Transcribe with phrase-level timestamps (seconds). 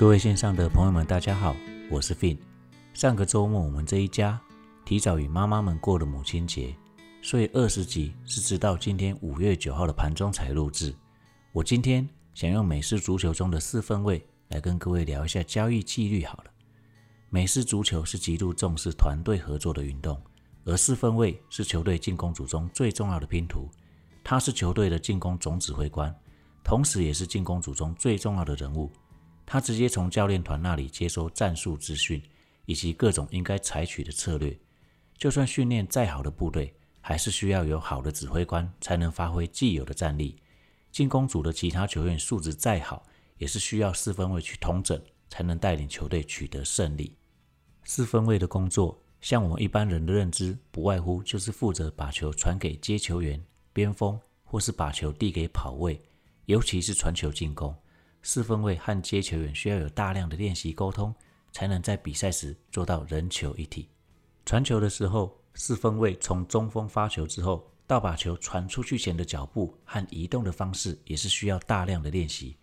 [0.00, 1.54] 各位线上的朋友们，大家好，
[1.90, 2.38] 我是 Fin。
[2.94, 4.40] 上个周末，我们这一家
[4.82, 6.74] 提早与妈妈们过了母亲节，
[7.20, 10.94] 所以二十集是直到今天五月九号的盘中才录制。
[11.52, 16.24] 我今天想用美式足球中的四分位来跟各位聊一下交易纪律。
[16.24, 16.50] 好了，
[17.28, 20.18] 美式足球是极度重视团队合作的运动，
[20.64, 23.68] 而四分位是球队进攻组中最重要的拼图。
[24.24, 26.10] 他是球队的进攻总指挥官，
[26.64, 28.90] 同时也是进攻组中最重要的人物。
[29.52, 32.22] 他直接从教练团那里接收战术资讯，
[32.66, 34.56] 以及各种应该采取的策略。
[35.18, 40.36] 就算训练再好的部队，还是需要有好的指挥官才能发挥既有的战力。
[40.92, 43.04] 进攻组的其他球员素质再好，
[43.38, 47.16] 也是需要四分卫去统整，才能带领球队取得胜利。
[47.82, 53.44] 四分卫的工作，像我们一般人的认知，不外乎就是负责把球传给接球员。
[53.72, 56.00] 边锋，或是把球递给跑位，
[56.44, 57.74] 尤其是传球进攻，
[58.22, 61.14] 四分卫和接球员需要有大量的练习沟通，
[61.52, 63.88] 才能在比赛时做到人球一体。
[64.44, 72.56] 传球的时候，四分卫从中锋发球之后，到把球传出去前的脚步和移动的方式，也是需要大量的练习。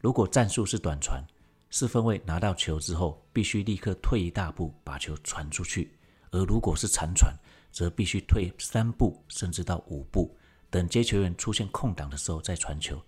[0.00, 1.22] 如果战术是短传，
[1.70, 5.88] 四分卫拿到球之后，必须立刻退一大步把球传出去；
[6.30, 7.34] 而如果是长传，
[7.70, 10.36] 则必须退三步甚至到五步。
[10.68, 13.00] 等接球员出现空档的时候再传球，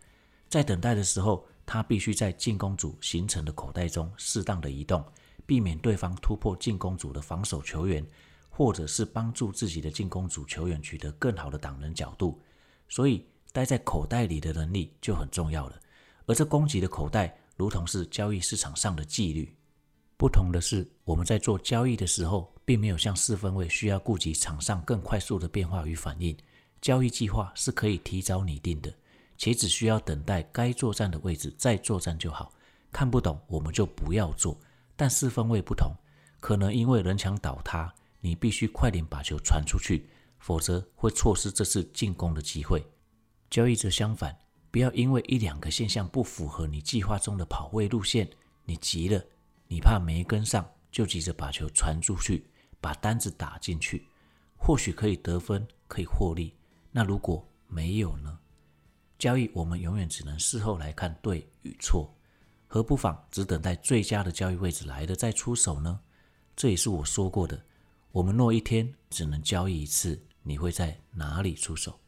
[0.48, 5.04] 在等待的时候，他必须在进攻组形成的口袋中适当的移动，
[5.46, 8.06] 避免对方突破进攻组的防守球员，
[8.48, 12.40] 或者是帮助自己的进攻组球员取得更好的挡人角度。
[12.88, 15.80] 所以，待在口袋里的能力就很重要了。
[16.26, 19.54] 而这攻击的口袋，如同是交易市场上的纪律。
[20.16, 26.36] 不同的是，我们在做交易的时候，并没有像四分卫需要顾及场上更快速的变化与反应。
[26.80, 28.94] 交易计划是可以提早拟定的，
[29.37, 32.53] 且只需要等待该作战的位置再作战就好。
[32.93, 34.59] 看不懂我们就不要做。
[34.97, 35.93] 但四分位不同，
[36.39, 40.09] 可能因为人墙倒塌，你必须快点把球传出去，
[40.39, 42.87] 否则会错失这次进攻的机会。
[43.50, 44.39] 交易则相反，
[44.71, 48.28] 不要因为一两个现象不符合你计划中的跑位路线，
[48.65, 49.21] 你急了，
[49.66, 52.47] 你怕没跟上，就急着把球传出去，
[52.81, 54.06] 把单子打进去，
[54.56, 56.55] 或许可以得分，可以获利。
[56.93, 58.39] 那如果没有呢？
[59.24, 62.14] 交易我们永远只能事后来看对与错，
[62.66, 65.98] 何不妨只等待最佳的交易位置来了再出手呢？
[66.54, 67.58] 这也是我说过的。
[68.12, 71.98] 我们若一天只能交易一次，你会在哪里出手？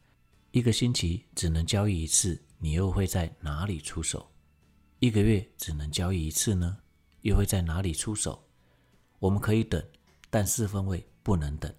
[0.51, 4.29] 一个星期只能交易一次，你又会在哪里出手？
[4.99, 6.77] 一个月只能交易一次呢，
[7.21, 8.47] 又会在哪里出手？
[9.17, 9.83] 我们可以等，
[10.29, 11.73] 但四分位不能等。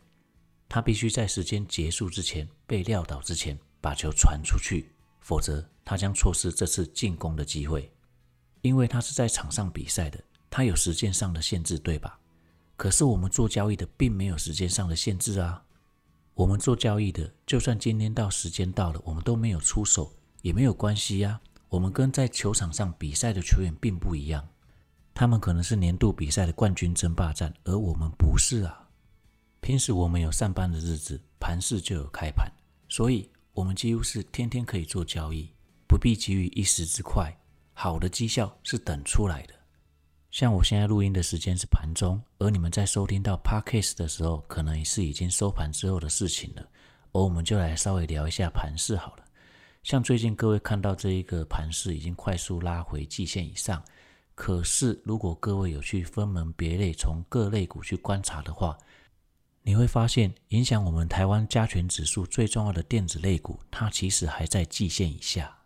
[0.69, 4.91] 他必须在时间结束之前被撂倒之前把球传出去，
[5.28, 7.93] 否则他将错失这次进攻的机会。
[8.62, 10.19] 因为他是在场上比赛的，
[10.49, 12.19] 他有时间上的限制，对吧？
[12.78, 15.65] 可是我们做交易的并没有时间上的限制啊。
[16.33, 21.38] 我们做交易的，就算今天到时间到了，我们都没有出手也没有关系呀。
[21.69, 24.49] 我们跟在球场上比赛的球员并不一样，
[25.12, 28.88] 他们可能是年度比赛的冠军争霸战，而我们不是啊。
[29.61, 32.50] 平时我们有上班的日子，盘市就有开盘，
[32.88, 35.53] 所以我们几乎是天天可以做交易，
[35.89, 37.37] 不必急于一时之快。
[37.73, 39.55] 好的绩效是等出来的。
[40.31, 46.63] 像我现在录音的时间是盘中，而你们在收听到 podcast 的时候，可能是已经收盘之后的事情了。
[47.11, 49.25] 而我们就来稍微聊一下盘势好了。
[49.83, 53.83] 像最近各位看到这一个盘势已经快速拉回季线以上，
[54.37, 58.79] 可是如果各位有去分门别类从各类股去观察的话，
[59.69, 65.59] 你会发现，影响我们台湾加权指数最重要的电子类股，它其实还在季线以下。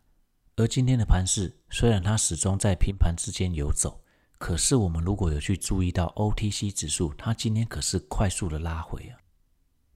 [0.56, 4.02] 而今天的盘势，虽然它始终在平盘之间游走，
[4.38, 9.14] 可是我们如果有去注意到 OTC 指数，它今天可是快速的拉回啊。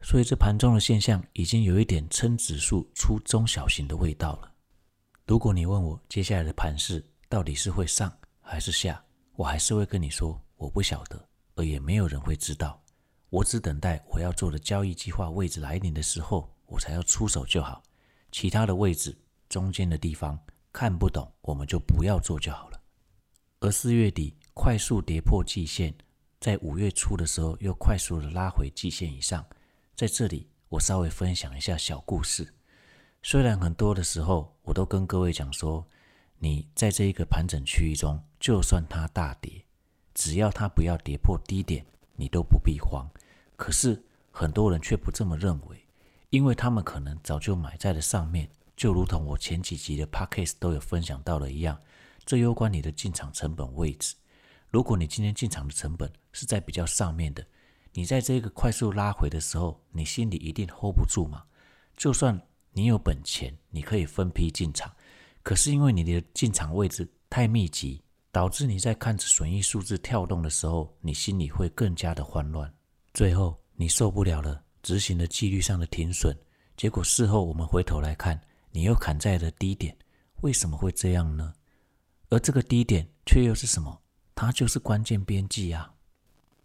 [0.00, 4.52] 所以这盘中的现象已经有一点称指数出中小型的味道了。
[5.26, 9.04] 如果你问我接下来的盘势到底是会上还是下，
[9.34, 12.80] 我还是会跟你说我不晓得，而也没有人会知道。
[13.36, 17.82] 我只等待我要做的交易计划位置来临的时候，我才要出手就好。
[18.32, 19.14] 其他的位置
[19.46, 20.38] 中间的地方
[20.72, 22.80] 看不懂，我们就不要做就好了。
[23.60, 25.94] 而四月底快速跌破季线，
[26.40, 29.44] 在五月初的时候又快速的拉回季线以上。
[29.94, 32.54] 在这里，我稍微分享一下小故事。
[33.22, 35.86] 虽然很多的时候我都跟各位讲说，
[36.38, 39.62] 你在这一个盘整区域中，就算它大跌，
[40.14, 41.84] 只要它不要跌破低点。
[42.18, 43.06] 你都不必慌，
[43.56, 45.86] 可是很多人却不这么认为，
[46.30, 51.80] 因为他们可能早就买在了上面，就如同我前几集的 podcast 都有分享到了一样，
[52.24, 54.14] 这攸关你的进场成本位置。
[54.68, 57.46] 如果你今天进场的成本是在比较上面的，
[57.92, 61.44] 你在这个快速拉回的时候，你心里一定 hold 不住嘛。
[61.96, 62.38] 就算
[62.72, 64.94] 你有本钱，你可以分批进场，
[65.42, 72.70] 可是因为你的进场位置太密集，导致你在看着损益数字跳动的时候，你心里会更加的慌乱。
[73.16, 76.36] 最后你受不了了，执行了纪律上的停损，
[76.76, 78.38] 结果事后我们回头来看，
[78.70, 79.96] 你又砍在了低点，
[80.42, 81.50] 为什么会这样呢？
[82.28, 83.98] 而这个低点却又是什么？
[84.34, 85.90] 它就是关键边际啊！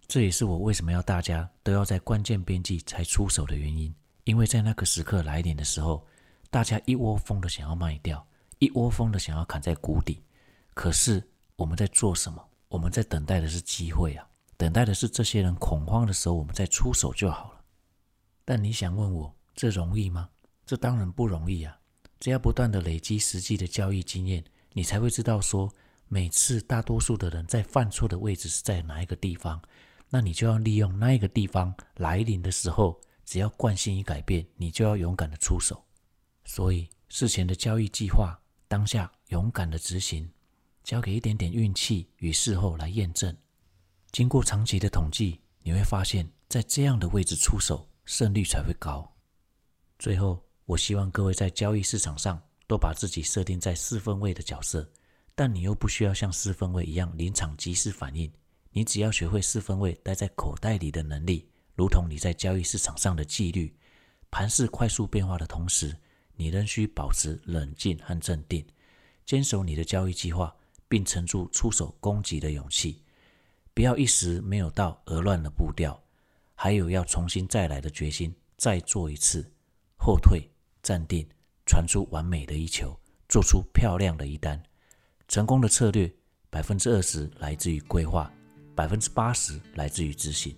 [0.10, 3.96] 这也是我为什么要大家都要在关键边际才出手的原因。
[4.26, 6.06] 因为在那个时刻来临的时候，
[6.50, 8.28] 大家一窝蜂的想要卖掉，
[8.60, 10.22] 一窝蜂的想要砍在谷底。
[10.74, 11.26] 可是
[11.56, 12.46] 我们在做什么？
[12.68, 14.28] 我们在等待的是机会啊！
[14.62, 17.62] 等待的是这些人恐慌的时候，我们再出手就好了。
[18.46, 20.30] 但你想问我，这容易吗？
[20.68, 21.76] 这当然不容易啊！
[22.20, 25.74] 只要不断的累积实际的交易经验，你才会知道说。
[26.08, 29.60] 每次大多数的人在犯错的位置是在哪一个地方，
[30.10, 35.84] 那你就要利用那一个地方来临的时候，只要惯性一改变，你就要勇敢的出手。
[36.46, 40.30] 所以事前的交易计划，当下勇敢的执行，
[40.84, 43.36] 交给一点点运气与事后来验证。
[44.12, 49.10] 经过长期的统计，你会发现在这样的位置出手，胜率才会高。
[49.98, 54.90] 最后，我希望各位在交易市场上都把自己设定在四分位的角色。
[55.34, 58.30] 但你又不需要像四分位一样临场即时反应，
[58.72, 63.74] 你只要学会四分位待在口袋里的能力，如同你在交易市场上的纪律。
[64.30, 65.96] 盘势快速变化的同时，
[66.36, 68.66] 你仍需保持冷静和镇定，
[69.26, 70.54] 坚守你的交易计划，
[70.90, 73.01] 并沉住出手攻击的勇气。
[73.74, 76.02] 不要一时没有到而乱了步调，
[76.56, 78.34] 还有要重新再来的决心。
[78.58, 79.52] 再做一次
[79.98, 80.48] 后退，
[80.84, 81.28] 站定，
[81.66, 82.96] 传出完美的一球，
[83.28, 84.62] 做出漂亮的一单。
[85.28, 86.14] 成功的策略，
[86.52, 88.32] 百分之二十来自于规划，
[88.76, 90.56] 百分之八十来自于执行。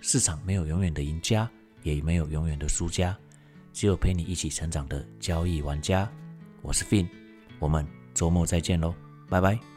[0.00, 1.50] 市场没有永远的赢家，
[1.82, 3.14] 也没有永远的输家，
[3.74, 6.10] 只有陪你一起成长的交易玩家。
[6.62, 7.06] 我是 Fin，
[7.58, 8.94] 我们周末再见喽，
[9.28, 9.71] 拜拜。